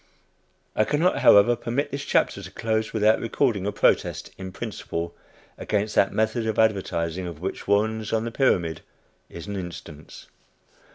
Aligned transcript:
I 0.75 0.83
cannot 0.83 1.19
however 1.19 1.55
permit 1.55 1.91
this 1.91 2.03
chapter 2.03 2.41
to 2.41 2.49
close 2.49 2.91
without 2.91 3.19
recording 3.19 3.67
a 3.67 3.71
protest 3.71 4.31
in 4.35 4.51
principle 4.51 5.15
against 5.59 5.93
that 5.93 6.11
method 6.11 6.47
of 6.47 6.57
advertising 6.57 7.27
of 7.27 7.39
which 7.39 7.67
Warren's 7.67 8.11
on 8.11 8.25
the 8.25 8.31
Pyramid 8.31 8.81
is 9.29 9.45
an 9.45 9.55
instance. 9.55 10.25